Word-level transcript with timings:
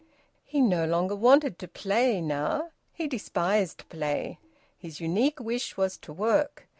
He 0.45 0.61
no 0.61 0.87
longer 0.87 1.15
wanted 1.15 1.59
to 1.59 1.67
`play' 1.67 2.23
now. 2.23 2.71
He 2.91 3.07
despised 3.07 3.87
play. 3.87 4.39
His 4.79 4.99
unique 4.99 5.39
wish 5.39 5.77
was 5.77 5.95
to 5.97 6.11
work. 6.11 6.67